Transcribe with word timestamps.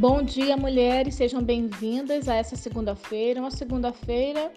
Bom 0.00 0.22
dia, 0.22 0.56
mulheres, 0.56 1.16
sejam 1.16 1.42
bem-vindas 1.42 2.26
a 2.26 2.34
essa 2.34 2.56
segunda-feira, 2.56 3.38
uma 3.38 3.50
segunda-feira 3.50 4.50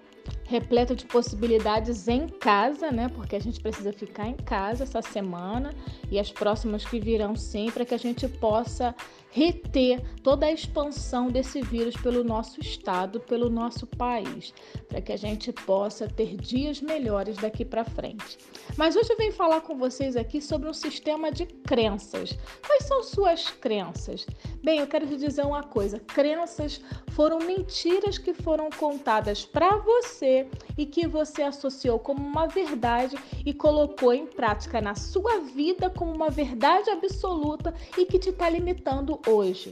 repleta 0.46 0.96
de 0.96 1.06
possibilidades 1.06 2.08
em 2.08 2.30
casa, 2.30 2.94
né? 2.94 3.10
Porque 3.10 3.36
a 3.36 3.42
gente 3.42 3.60
precisa 3.60 3.92
ficar 3.92 4.26
em 4.26 4.38
casa 4.38 4.84
essa 4.84 5.02
semana 5.02 5.76
e 6.10 6.18
as 6.18 6.32
próximas 6.32 6.86
que 6.86 6.98
virão 6.98 7.36
sim, 7.36 7.70
para 7.72 7.84
que 7.84 7.94
a 7.94 7.98
gente 7.98 8.26
possa 8.26 8.96
reter 9.34 10.00
toda 10.22 10.46
a 10.46 10.52
expansão 10.52 11.28
desse 11.30 11.60
vírus 11.64 11.96
pelo 11.96 12.24
nosso 12.24 12.62
estado, 12.62 13.20
pelo 13.20 13.50
nosso 13.50 13.88
país, 13.88 14.54
para 14.88 15.02
que 15.02 15.12
a 15.12 15.18
gente 15.18 15.52
possa 15.52 16.08
ter 16.08 16.38
dias 16.38 16.80
melhores 16.80 17.36
daqui 17.38 17.66
para 17.66 17.84
frente. 17.84 18.38
Mas 18.78 18.96
hoje 18.96 19.12
eu 19.12 19.18
venho 19.18 19.34
falar 19.34 19.62
com 19.62 19.76
vocês 19.76 20.16
aqui 20.16 20.40
sobre 20.40 20.70
um 20.70 20.74
sistema 20.74 21.32
de 21.32 21.48
crenças. 21.48 22.38
Quais 22.66 22.84
são 22.84 23.02
suas 23.02 23.50
crenças? 23.50 24.28
Bem, 24.64 24.80
eu 24.80 24.88
quero 24.88 25.08
te 25.08 25.18
dizer 25.18 25.44
uma 25.44 25.64
coisa: 25.64 26.00
crenças 26.00 26.80
foram 27.12 27.40
mentiras 27.40 28.20
que 28.20 28.36
foram 28.36 28.70
contadas 28.70 29.44
para 29.44 29.78
você 29.78 30.48
e 30.78 30.86
que 30.86 31.08
você 31.08 31.42
associou 31.42 31.98
como 31.98 32.24
uma 32.24 32.48
verdade 32.48 33.18
e 33.44 33.52
colocou 33.52 34.14
em 34.14 34.28
prática 34.28 34.80
na 34.80 34.94
sua 34.94 35.40
vida 35.40 35.90
como 35.90 36.14
uma 36.14 36.30
verdade 36.30 36.92
absoluta 36.92 37.74
e 37.98 38.06
que 38.06 38.20
te 38.20 38.30
está 38.30 38.48
limitando 38.48 39.20
hoje. 39.28 39.72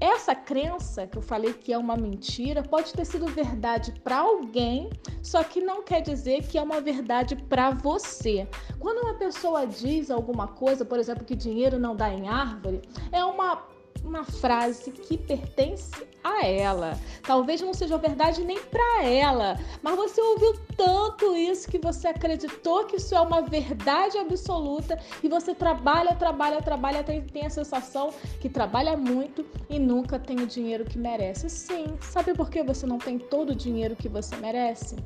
Essa 0.00 0.34
crença 0.34 1.06
que 1.06 1.16
eu 1.16 1.22
falei 1.22 1.52
que 1.52 1.72
é 1.72 1.78
uma 1.78 1.96
mentira 1.96 2.60
pode 2.60 2.92
ter 2.92 3.04
sido 3.04 3.26
verdade 3.26 3.92
para 4.02 4.18
alguém, 4.18 4.90
só 5.22 5.44
que 5.44 5.60
não 5.60 5.84
quer 5.84 6.00
dizer 6.00 6.42
que 6.42 6.58
é 6.58 6.62
uma 6.62 6.80
verdade 6.80 7.36
para 7.36 7.70
você. 7.70 8.48
Quando 8.80 8.98
uma 8.98 9.14
pessoa 9.14 9.64
diz 9.64 10.10
alguma 10.10 10.48
coisa, 10.48 10.84
por 10.84 10.98
exemplo, 10.98 11.24
que 11.24 11.36
dinheiro 11.36 11.78
não 11.78 11.94
dá 11.94 12.12
em 12.12 12.26
árvore, 12.28 12.82
é 13.12 13.24
uma 13.24 13.62
uma 14.04 14.24
frase 14.24 14.90
que 14.90 15.16
pertence 15.16 16.06
a 16.22 16.46
ela. 16.46 16.98
Talvez 17.22 17.60
não 17.60 17.74
seja 17.74 17.96
verdade 17.98 18.44
nem 18.44 18.60
para 18.60 19.04
ela, 19.04 19.58
mas 19.82 19.96
você 19.96 20.20
ouviu 20.20 20.54
tanto 20.76 21.34
isso 21.36 21.68
que 21.68 21.78
você 21.78 22.08
acreditou 22.08 22.84
que 22.84 22.96
isso 22.96 23.14
é 23.14 23.20
uma 23.20 23.42
verdade 23.42 24.18
absoluta 24.18 24.98
e 25.22 25.28
você 25.28 25.54
trabalha, 25.54 26.14
trabalha, 26.14 26.62
trabalha, 26.62 27.02
tem, 27.02 27.22
tem 27.22 27.46
a 27.46 27.50
sensação 27.50 28.12
que 28.40 28.48
trabalha 28.48 28.96
muito 28.96 29.44
e 29.68 29.78
nunca 29.78 30.18
tem 30.18 30.40
o 30.40 30.46
dinheiro 30.46 30.84
que 30.84 30.98
merece. 30.98 31.48
Sim, 31.48 31.96
sabe 32.00 32.34
por 32.34 32.50
que 32.50 32.62
você 32.62 32.86
não 32.86 32.98
tem 32.98 33.18
todo 33.18 33.50
o 33.50 33.54
dinheiro 33.54 33.96
que 33.96 34.08
você 34.08 34.36
merece? 34.36 34.96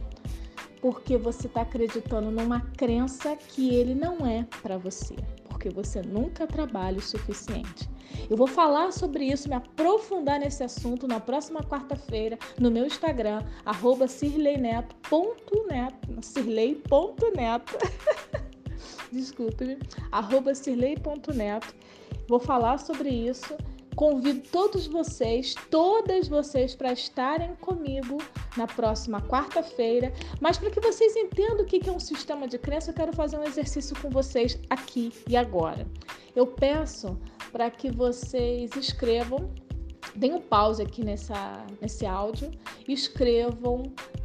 Porque 0.81 1.16
você 1.16 1.47
está 1.47 1.62
acreditando 1.62 2.31
numa 2.31 2.60
crença 2.77 3.34
que 3.36 3.75
ele 3.75 3.94
não 3.94 4.27
é 4.27 4.47
para 4.62 4.77
você, 4.77 5.16
porque 5.67 5.70
você 5.70 6.03
nunca 6.03 6.47
trabalha 6.47 6.98
o 6.98 7.03
suficiente. 7.03 7.89
Eu 8.31 8.36
vou 8.36 8.47
falar 8.47 8.92
sobre 8.92 9.25
isso, 9.25 9.48
me 9.48 9.56
aprofundar 9.56 10.39
nesse 10.39 10.62
assunto 10.62 11.09
na 11.09 11.19
próxima 11.19 11.61
quarta-feira 11.61 12.39
no 12.59 12.70
meu 12.70 12.86
Instagram, 12.86 13.42
arroba 13.64 14.06
cirleineto.neto, 14.06 16.22
cirlei.neto, 16.22 17.78
desculpe-me, 19.11 19.78
arroba 20.12 20.55
cirlei.neto. 20.55 21.75
Vou 22.28 22.39
falar 22.39 22.78
sobre 22.78 23.09
isso. 23.09 23.56
Convido 23.97 24.47
todos 24.52 24.86
vocês, 24.86 25.55
todas 25.70 26.28
vocês, 26.28 26.75
para 26.75 26.92
estarem 26.92 27.55
comigo 27.56 28.19
na 28.55 28.66
próxima 28.66 29.22
quarta-feira. 29.22 30.12
Mas 30.38 30.58
para 30.58 30.70
que 30.70 30.80
vocês 30.80 31.16
entendam 31.16 31.62
o 31.62 31.64
que 31.64 31.88
é 31.88 31.91
um 31.91 31.98
sistema 31.98 32.47
de 32.47 32.58
crença, 32.58 32.91
eu 32.91 32.94
quero 32.94 33.14
fazer 33.14 33.38
um 33.38 33.42
exercício 33.42 33.98
com 34.03 34.11
vocês 34.11 34.58
aqui 34.69 35.14
e 35.27 35.34
agora. 35.34 35.86
Eu 36.34 36.47
peço 36.47 37.19
para 37.50 37.70
que 37.70 37.91
vocês 37.91 38.70
escrevam, 38.77 39.50
deem 40.14 40.34
um 40.34 40.42
pause 40.42 40.83
aqui 40.83 41.03
nessa, 41.03 41.64
nesse 41.81 42.05
áudio, 42.05 42.50
escrevam 42.86 43.82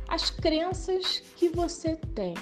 as 0.09 0.29
crenças 0.29 1.23
que 1.37 1.47
você 1.47 1.95
tem. 2.13 2.33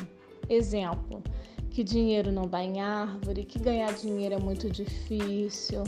Exemplo, 0.50 1.22
que 1.70 1.84
dinheiro 1.84 2.32
não 2.32 2.48
dá 2.48 2.64
em 2.64 2.82
árvore, 2.82 3.46
que 3.46 3.60
ganhar 3.60 3.94
dinheiro 3.94 4.34
é 4.34 4.40
muito 4.40 4.68
difícil, 4.68 5.84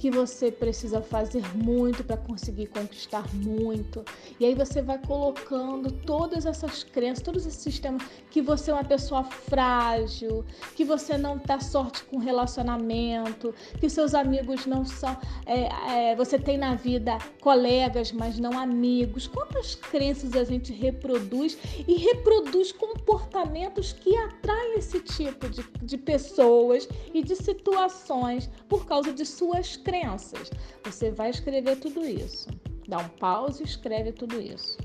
que 0.00 0.10
você 0.10 0.50
precisa 0.50 1.02
fazer 1.02 1.42
muito 1.54 2.02
para 2.02 2.16
conseguir 2.16 2.68
conquistar 2.68 3.22
muito. 3.34 4.02
E 4.40 4.46
aí 4.46 4.54
você 4.54 4.80
vai 4.80 4.96
colocando 4.96 5.92
todas 5.92 6.46
essas 6.46 6.82
crenças, 6.82 7.22
todos 7.22 7.44
esses 7.44 7.60
sistemas 7.60 8.02
que 8.30 8.40
você 8.40 8.70
é 8.70 8.74
uma 8.74 8.82
pessoa 8.82 9.22
frágil, 9.24 10.42
que 10.74 10.86
você 10.86 11.18
não 11.18 11.36
dá 11.36 11.60
sorte 11.60 12.02
com 12.04 12.16
relacionamento, 12.16 13.54
que 13.78 13.90
seus 13.90 14.14
amigos 14.14 14.64
não 14.64 14.86
são. 14.86 15.14
É, 15.44 16.12
é, 16.12 16.16
você 16.16 16.38
tem 16.38 16.56
na 16.56 16.74
vida 16.74 17.18
colegas, 17.42 18.10
mas 18.10 18.38
não 18.38 18.58
amigos. 18.58 19.26
Quantas 19.26 19.74
crenças 19.74 20.34
a 20.34 20.44
gente 20.44 20.72
reproduz 20.72 21.58
e 21.86 21.96
reproduz 21.96 22.72
comportamentos 22.72 23.92
que 23.92 24.16
atraem 24.16 24.78
esse 24.78 24.98
tipo 25.00 25.46
de, 25.46 25.62
de 25.82 25.98
pessoas 25.98 26.88
e 27.12 27.22
de 27.22 27.36
situações 27.36 28.48
por 28.66 28.86
causa 28.86 29.12
de 29.12 29.26
suas 29.26 29.76
crenças 29.76 29.89
crenças. 29.90 30.50
Você 30.84 31.10
vai 31.10 31.30
escrever 31.30 31.76
tudo 31.76 32.04
isso. 32.06 32.48
Dá 32.86 32.98
um 32.98 33.08
pause 33.08 33.62
e 33.62 33.66
escreve 33.66 34.12
tudo 34.12 34.40
isso. 34.40 34.78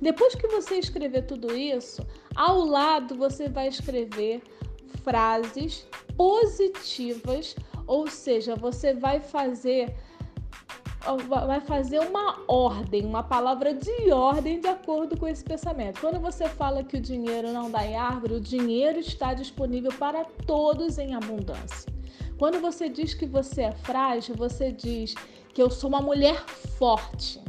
Depois 0.00 0.34
que 0.36 0.46
você 0.46 0.76
escrever 0.76 1.22
tudo 1.22 1.56
isso, 1.56 2.06
ao 2.34 2.64
lado 2.64 3.16
você 3.16 3.48
vai 3.48 3.66
escrever 3.66 4.42
frases 5.02 5.86
positivas, 6.16 7.56
ou 7.86 8.06
seja, 8.08 8.54
você 8.54 8.94
vai 8.94 9.20
fazer 9.20 9.94
vai 11.28 11.60
fazer 11.60 12.00
uma 12.00 12.42
ordem, 12.48 13.06
uma 13.06 13.22
palavra 13.22 13.72
de 13.72 14.10
ordem 14.10 14.58
de 14.60 14.66
acordo 14.66 15.16
com 15.16 15.28
esse 15.28 15.44
pensamento. 15.44 16.00
Quando 16.00 16.18
você 16.18 16.48
fala 16.48 16.82
que 16.82 16.96
o 16.96 17.00
dinheiro 17.00 17.52
não 17.52 17.70
dá 17.70 17.86
em 17.86 17.96
árvore, 17.96 18.34
o 18.34 18.40
dinheiro 18.40 18.98
está 18.98 19.32
disponível 19.32 19.92
para 19.92 20.24
todos 20.24 20.98
em 20.98 21.14
abundância. 21.14 21.95
Quando 22.38 22.60
você 22.60 22.88
diz 22.88 23.14
que 23.14 23.24
você 23.24 23.62
é 23.62 23.72
frágil, 23.72 24.34
você 24.34 24.70
diz 24.70 25.14
que 25.54 25.62
eu 25.62 25.70
sou 25.70 25.88
uma 25.88 26.02
mulher 26.02 26.36
forte. 26.78 27.40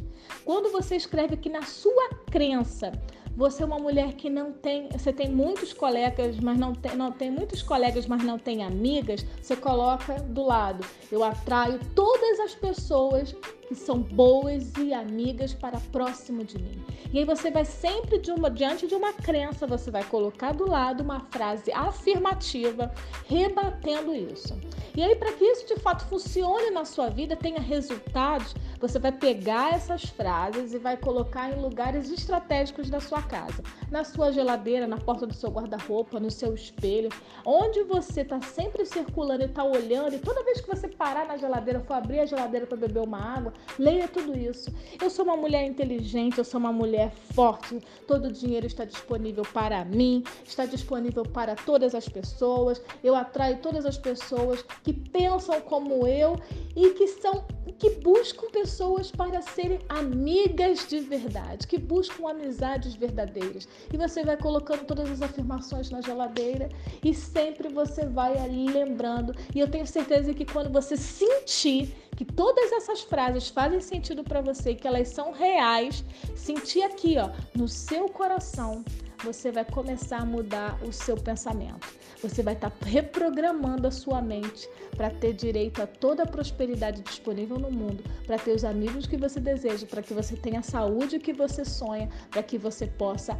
Quando 0.45 0.71
você 0.71 0.95
escreve 0.95 1.35
que 1.35 1.49
na 1.49 1.63
sua 1.63 2.09
crença 2.31 2.93
você 3.35 3.63
é 3.63 3.65
uma 3.65 3.77
mulher 3.77 4.13
que 4.13 4.29
não 4.29 4.53
tem, 4.53 4.87
você 4.89 5.11
tem 5.11 5.29
muitos 5.29 5.73
colegas, 5.73 6.39
mas 6.39 6.57
não 6.57 6.73
tem, 6.73 6.95
não 6.95 7.11
tem 7.11 7.29
muitos 7.29 7.61
colegas, 7.61 8.07
mas 8.07 8.23
não 8.23 8.39
tem 8.39 8.63
amigas, 8.63 9.25
você 9.41 9.55
coloca 9.57 10.15
do 10.21 10.43
lado. 10.43 10.83
Eu 11.11 11.23
atraio 11.23 11.79
todas 11.93 12.39
as 12.39 12.55
pessoas 12.55 13.35
que 13.67 13.75
são 13.75 13.99
boas 13.99 14.71
e 14.77 14.93
amigas 14.93 15.53
para 15.53 15.79
próximo 15.91 16.43
de 16.43 16.57
mim. 16.57 16.81
E 17.11 17.19
aí 17.19 17.25
você 17.25 17.51
vai 17.51 17.65
sempre 17.65 18.17
de 18.19 18.31
uma, 18.31 18.49
diante 18.49 18.87
de 18.87 18.95
uma 18.95 19.13
crença, 19.13 19.67
você 19.67 19.91
vai 19.91 20.03
colocar 20.03 20.53
do 20.53 20.69
lado 20.69 21.03
uma 21.03 21.19
frase 21.19 21.71
afirmativa, 21.71 22.91
rebatendo 23.27 24.15
isso. 24.15 24.57
E 24.95 25.03
aí, 25.03 25.15
para 25.15 25.31
que 25.33 25.43
isso 25.43 25.67
de 25.67 25.79
fato 25.79 26.05
funcione 26.05 26.71
na 26.71 26.85
sua 26.85 27.09
vida, 27.09 27.35
tenha 27.35 27.59
resultados, 27.59 28.55
você 28.79 28.99
vai 28.99 29.11
pegar 29.11 29.73
essas 29.73 30.03
frases 30.05 30.73
e 30.73 30.77
vai 30.77 30.97
colocar 30.97 31.51
em 31.51 31.61
lugares 31.61 32.09
estratégicos 32.09 32.89
da 32.89 32.99
sua 32.99 33.21
casa. 33.21 33.63
Na 33.91 34.03
sua 34.03 34.31
geladeira, 34.31 34.87
na 34.87 34.97
porta 34.97 35.25
do 35.25 35.33
seu 35.33 35.49
guarda-roupa, 35.49 36.19
no 36.19 36.29
seu 36.29 36.53
espelho, 36.53 37.09
onde 37.45 37.83
você 37.83 38.21
está 38.21 38.41
sempre 38.41 38.85
circulando 38.85 39.43
e 39.43 39.45
está 39.45 39.63
olhando, 39.63 40.15
e 40.15 40.19
toda 40.19 40.43
vez 40.43 40.61
que 40.61 40.67
você 40.67 40.87
parar 40.87 41.25
na 41.27 41.37
geladeira, 41.37 41.79
for 41.79 41.93
abrir 41.93 42.19
a 42.19 42.25
geladeira 42.25 42.65
para 42.65 42.77
beber 42.77 43.03
uma 43.03 43.19
água, 43.19 43.53
leia 43.79 44.07
tudo 44.07 44.37
isso. 44.37 44.71
Eu 45.01 45.09
sou 45.09 45.25
uma 45.25 45.37
mulher 45.37 45.65
inteligente, 45.65 46.37
eu 46.37 46.45
sou 46.45 46.59
uma 46.59 46.71
mulher 46.71 47.11
forte, 47.33 47.79
todo 48.07 48.25
o 48.25 48.31
dinheiro 48.31 48.65
está 48.65 48.85
disponível 48.85 49.43
para 49.53 49.83
mim, 49.85 50.23
está 50.45 50.65
disponível 50.65 51.23
para 51.23 51.55
todas 51.55 51.95
as 51.95 52.07
pessoas, 52.07 52.81
eu 53.03 53.15
atraio 53.15 53.57
todas 53.57 53.85
as 53.85 53.97
pessoas 53.97 54.63
que 54.83 54.93
pensam 54.93 55.59
como 55.61 56.05
eu 56.05 56.39
e 56.75 56.91
que 56.91 57.07
são 57.07 57.45
que 57.77 57.91
buscam 57.91 58.49
pessoas 58.49 59.11
para 59.11 59.41
serem 59.41 59.79
amigas 59.87 60.87
de 60.87 60.99
verdade, 60.99 61.67
que 61.67 61.77
buscam 61.77 62.29
amizades 62.29 62.95
verdadeiras. 62.95 63.67
E 63.91 63.97
você 63.97 64.23
vai 64.23 64.37
colocando 64.37 64.85
todas 64.85 65.09
as 65.11 65.21
afirmações 65.21 65.89
na 65.89 66.01
geladeira 66.01 66.69
e 67.03 67.13
sempre 67.13 67.69
você 67.69 68.05
vai 68.05 68.37
ali 68.37 68.67
lembrando. 68.67 69.35
E 69.53 69.59
eu 69.59 69.69
tenho 69.69 69.85
certeza 69.85 70.33
que 70.33 70.45
quando 70.45 70.71
você 70.71 70.97
sentir 70.97 71.93
que 72.15 72.25
todas 72.25 72.71
essas 72.71 73.01
frases 73.01 73.47
fazem 73.47 73.79
sentido 73.79 74.23
para 74.23 74.41
você, 74.41 74.73
que 74.73 74.87
elas 74.87 75.09
são 75.09 75.31
reais, 75.31 76.03
sentir 76.35 76.81
aqui, 76.81 77.15
ó, 77.19 77.29
no 77.55 77.67
seu 77.67 78.09
coração, 78.09 78.83
você 79.23 79.51
vai 79.51 79.65
começar 79.65 80.19
a 80.19 80.25
mudar 80.25 80.79
o 80.83 80.91
seu 80.91 81.15
pensamento. 81.15 81.87
Você 82.21 82.41
vai 82.41 82.53
estar 82.53 82.69
tá 82.69 82.85
reprogramando 82.85 83.87
a 83.87 83.91
sua 83.91 84.21
mente 84.21 84.69
para 84.95 85.09
ter 85.09 85.33
direito 85.33 85.81
a 85.81 85.87
toda 85.87 86.23
a 86.23 86.27
prosperidade 86.27 87.01
disponível 87.01 87.59
no 87.59 87.71
mundo, 87.71 88.03
para 88.25 88.37
ter 88.37 88.51
os 88.51 88.63
amigos 88.63 89.05
que 89.05 89.17
você 89.17 89.39
deseja, 89.39 89.85
para 89.85 90.01
que 90.01 90.13
você 90.13 90.35
tenha 90.35 90.59
a 90.59 90.63
saúde 90.63 91.19
que 91.19 91.33
você 91.33 91.63
sonha, 91.63 92.09
para 92.31 92.43
que 92.43 92.57
você 92.57 92.87
possa 92.87 93.37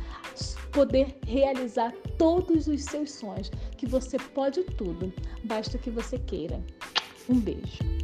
poder 0.71 1.18
realizar 1.25 1.91
todos 2.18 2.68
os 2.68 2.83
seus 2.83 3.12
sonhos, 3.12 3.51
que 3.77 3.85
você 3.85 4.18
pode 4.18 4.63
tudo, 4.63 5.12
basta 5.44 5.77
que 5.77 5.89
você 5.89 6.18
queira. 6.19 6.62
Um 7.29 7.39
beijo. 7.39 7.97